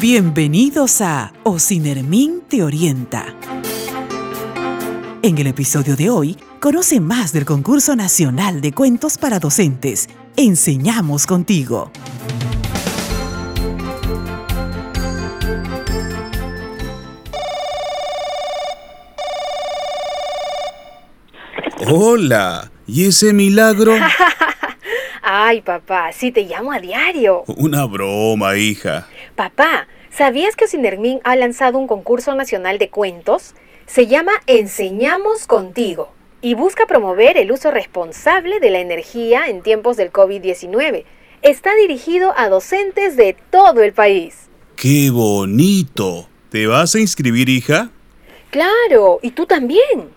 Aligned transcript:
Bienvenidos 0.00 1.00
a 1.00 1.32
Ocinermin 1.44 2.42
Te 2.48 2.62
Orienta. 2.62 3.34
En 5.22 5.38
el 5.38 5.46
episodio 5.46 5.96
de 5.96 6.10
hoy, 6.10 6.36
conoce 6.60 7.00
más 7.00 7.32
del 7.32 7.44
concurso 7.44 7.96
nacional 7.96 8.60
de 8.60 8.72
cuentos 8.72 9.16
para 9.16 9.38
docentes. 9.38 10.08
Enseñamos 10.36 11.26
contigo. 11.26 11.90
Hola, 21.86 22.70
¿y 22.86 23.06
ese 23.06 23.32
milagro? 23.32 23.94
Ay, 25.26 25.62
papá, 25.62 26.12
si 26.12 26.32
te 26.32 26.42
llamo 26.42 26.70
a 26.70 26.80
diario. 26.80 27.44
Una 27.56 27.86
broma, 27.86 28.58
hija. 28.58 29.08
Papá, 29.34 29.88
¿sabías 30.10 30.54
que 30.54 30.68
Sinermin 30.68 31.20
ha 31.24 31.34
lanzado 31.34 31.78
un 31.78 31.86
concurso 31.86 32.34
nacional 32.34 32.76
de 32.76 32.90
cuentos? 32.90 33.54
Se 33.86 34.06
llama 34.06 34.32
Enseñamos 34.46 35.46
contigo 35.46 36.12
y 36.42 36.52
busca 36.52 36.84
promover 36.84 37.38
el 37.38 37.52
uso 37.52 37.70
responsable 37.70 38.60
de 38.60 38.68
la 38.68 38.80
energía 38.80 39.46
en 39.46 39.62
tiempos 39.62 39.96
del 39.96 40.12
COVID-19. 40.12 41.04
Está 41.40 41.74
dirigido 41.74 42.34
a 42.36 42.50
docentes 42.50 43.16
de 43.16 43.34
todo 43.50 43.82
el 43.82 43.94
país. 43.94 44.50
¡Qué 44.76 45.08
bonito! 45.08 46.28
¿Te 46.50 46.66
vas 46.66 46.94
a 46.96 47.00
inscribir, 47.00 47.48
hija? 47.48 47.90
Claro, 48.50 49.20
y 49.22 49.30
tú 49.30 49.46
también. 49.46 50.10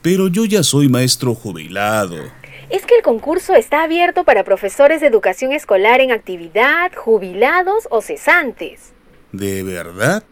Pero 0.00 0.28
yo 0.28 0.44
ya 0.44 0.62
soy 0.62 0.88
maestro 0.88 1.34
jubilado. 1.34 2.43
Es 2.70 2.86
que 2.86 2.96
el 2.96 3.02
concurso 3.02 3.54
está 3.54 3.82
abierto 3.82 4.24
para 4.24 4.44
profesores 4.44 5.00
de 5.00 5.06
educación 5.06 5.52
escolar 5.52 6.00
en 6.00 6.12
actividad, 6.12 6.92
jubilados 6.94 7.88
o 7.90 8.00
cesantes. 8.00 8.92
¿De 9.32 9.62
verdad? 9.62 10.24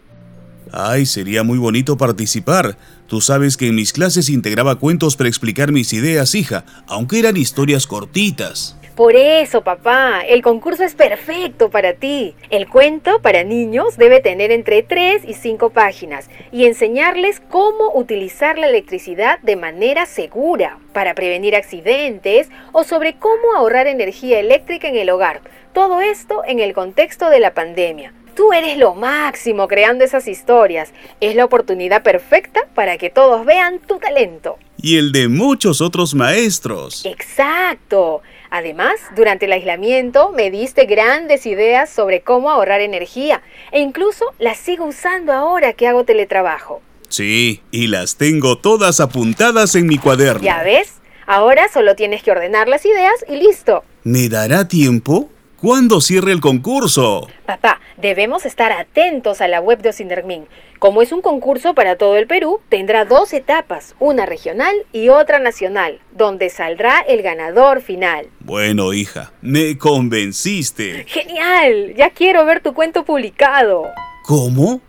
Ay, 0.71 1.07
sería 1.07 1.43
muy 1.43 1.59
bonito 1.59 1.97
participar. 1.97 2.79
Tú 3.07 3.21
sabes 3.21 3.57
que 3.57 3.69
en 3.69 3.75
mis 3.75 3.93
clases 3.93 4.29
integraba 4.29 4.79
cuentos 4.79 5.17
para 5.17 5.29
explicar 5.29 5.73
mis 5.73 5.93
ideas, 5.93 6.35
hija, 6.35 6.65
aunque 6.87 7.19
eran 7.19 7.37
historias 7.37 7.87
cortitas. 7.87 8.77
Por 8.95 9.17
eso, 9.17 9.63
papá, 9.63 10.21
el 10.21 10.43
concurso 10.43 10.85
es 10.85 10.95
perfecto 10.95 11.71
para 11.71 11.95
ti. 11.95 12.35
El 12.51 12.69
cuento 12.69 13.23
para 13.23 13.43
niños 13.43 13.97
debe 13.97 14.21
tener 14.21 14.53
entre 14.53 14.83
3 14.83 15.23
y 15.27 15.33
5 15.33 15.71
páginas 15.71 16.29
y 16.51 16.67
enseñarles 16.67 17.41
cómo 17.41 17.91
utilizar 17.95 18.59
la 18.59 18.67
electricidad 18.67 19.39
de 19.39 19.57
manera 19.57 20.05
segura 20.05 20.79
para 20.93 21.15
prevenir 21.15 21.57
accidentes 21.57 22.51
o 22.73 22.85
sobre 22.85 23.15
cómo 23.15 23.55
ahorrar 23.57 23.87
energía 23.87 24.39
eléctrica 24.39 24.89
en 24.89 24.97
el 24.97 25.09
hogar. 25.09 25.41
Todo 25.73 26.03
esto 26.03 26.43
en 26.47 26.61
el 26.61 26.75
contexto 26.75 27.31
de 27.31 27.41
la 27.41 27.55
pandemia. 27.55 28.13
Tú 28.35 28.53
eres 28.53 28.77
lo 28.77 28.95
máximo 28.95 29.69
creando 29.69 30.05
esas 30.05 30.29
historias. 30.29 30.93
Es 31.21 31.35
la 31.35 31.47
oportunidad 31.47 32.03
perfecta 32.03 32.69
para 32.75 32.99
que 32.99 33.09
todos 33.09 33.47
vean 33.47 33.79
tu 33.79 33.99
talento. 33.99 34.59
Y 34.83 34.99
el 34.99 35.13
de 35.13 35.29
muchos 35.29 35.81
otros 35.81 36.15
maestros. 36.15 37.07
Exacto. 37.07 38.21
Además, 38.51 38.97
durante 39.15 39.47
el 39.47 39.53
aislamiento 39.53 40.31
me 40.31 40.51
diste 40.51 40.87
grandes 40.87 41.47
ideas 41.47 41.89
sobre 41.89 42.21
cómo 42.21 42.51
ahorrar 42.51 42.81
energía 42.81 43.43
e 43.71 43.81
incluso 43.81 44.27
las 44.41 44.59
sigo 44.59 44.85
usando 44.85 45.33
ahora 45.33 45.73
que 45.73 45.87
hago 45.87 46.05
teletrabajo. 46.05 46.83
Sí, 47.09 47.63
y 47.71 47.87
las 47.87 48.17
tengo 48.17 48.59
todas 48.59 48.99
apuntadas 48.99 49.75
en 49.77 49.87
mi 49.87 49.99
cuaderno. 49.99 50.43
¿Ya 50.43 50.63
ves? 50.65 50.95
Ahora 51.27 51.69
solo 51.73 51.95
tienes 51.95 52.23
que 52.23 52.33
ordenar 52.33 52.67
las 52.67 52.85
ideas 52.85 53.25
y 53.29 53.37
listo. 53.37 53.85
¿Me 54.03 54.29
dará 54.29 54.67
tiempo? 54.67 55.31
¿Cuándo 55.57 56.01
cierre 56.01 56.33
el 56.33 56.41
concurso? 56.41 57.29
Papá, 57.47 57.81
debemos 57.97 58.45
estar 58.47 58.73
atentos 58.73 59.41
a 59.41 59.47
la 59.47 59.61
web 59.61 59.81
de 59.81 59.91
Ocinermin. 59.91 60.49
Como 60.83 61.01
es 61.01 61.13
un 61.13 61.23
concurso 61.23 61.75
para 61.75 61.95
todo 61.95 62.17
el 62.17 62.27
Perú, 62.27 62.59
tendrá 62.69 63.05
dos 63.05 63.33
etapas, 63.33 63.95
una 64.01 64.27
regional 64.27 64.75
y 64.93 65.11
otra 65.11 65.39
nacional, 65.39 66.01
donde 66.11 66.51
saldrá 66.51 66.99
el 67.03 67.23
ganador 67.23 67.83
final. 67.83 68.27
Bueno, 68.41 68.93
hija, 68.93 69.33
me 69.43 69.79
convenciste. 69.79 71.05
¡Genial! 71.07 71.95
Ya 71.95 72.11
quiero 72.11 72.45
ver 72.45 72.65
tu 72.65 72.75
cuento 72.75 73.05
publicado. 73.05 73.85
¿Cómo? 74.25 74.81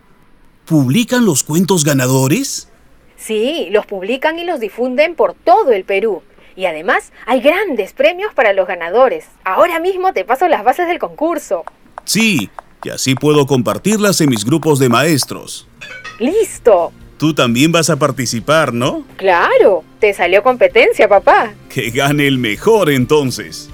¿Publican 0.64 1.24
los 1.24 1.44
cuentos 1.44 1.84
ganadores? 1.84 2.68
Sí, 3.14 3.68
los 3.70 3.86
publican 3.86 4.40
y 4.40 4.44
los 4.44 4.58
difunden 4.58 5.14
por 5.14 5.34
todo 5.34 5.70
el 5.70 5.84
Perú. 5.84 6.24
Y 6.56 6.64
además 6.64 7.12
hay 7.24 7.40
grandes 7.40 7.92
premios 7.92 8.34
para 8.34 8.52
los 8.52 8.66
ganadores. 8.66 9.26
Ahora 9.44 9.78
mismo 9.78 10.12
te 10.12 10.24
paso 10.24 10.48
las 10.48 10.64
bases 10.64 10.88
del 10.88 10.98
concurso. 10.98 11.62
Sí, 12.04 12.50
y 12.82 12.90
así 12.90 13.14
puedo 13.14 13.46
compartirlas 13.46 14.20
en 14.20 14.30
mis 14.30 14.44
grupos 14.44 14.80
de 14.80 14.88
maestros. 14.88 15.68
¡Listo! 16.18 16.92
Tú 17.18 17.34
también 17.34 17.72
vas 17.72 17.90
a 17.90 17.96
participar, 17.96 18.72
¿no? 18.72 19.04
Claro, 19.16 19.84
te 20.00 20.12
salió 20.12 20.42
competencia, 20.42 21.08
papá. 21.08 21.54
Que 21.68 21.90
gane 21.90 22.26
el 22.26 22.38
mejor 22.38 22.90
entonces. 22.90 23.70